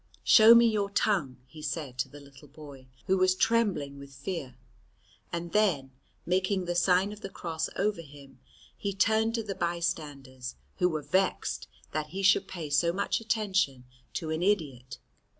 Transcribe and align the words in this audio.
"Show 0.23 0.55
me 0.55 0.65
your 0.65 0.89
tongue," 0.89 1.37
he 1.45 1.61
said 1.61 1.99
to 1.99 2.09
the 2.09 2.19
little 2.19 2.47
boy, 2.47 2.87
who 3.05 3.19
was 3.19 3.35
trembling 3.35 3.99
with 3.99 4.11
fear; 4.11 4.55
and 5.31 5.51
then, 5.51 5.91
making 6.25 6.65
the 6.65 6.73
sign 6.73 7.13
of 7.13 7.21
the 7.21 7.29
Cross 7.29 7.69
over 7.75 8.01
him, 8.01 8.39
he 8.75 8.93
turned 8.95 9.35
to 9.35 9.43
the 9.43 9.53
bystanders, 9.53 10.55
who 10.77 10.89
were 10.89 11.03
vexed 11.03 11.67
that 11.91 12.07
he 12.07 12.23
should 12.23 12.47
pay 12.47 12.67
so 12.71 12.91
much 12.91 13.19
attention 13.19 13.85
to 14.15 14.31
an 14.31 14.41
idiot. 14.41 14.97